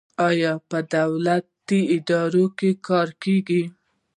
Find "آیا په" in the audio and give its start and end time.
0.27-0.77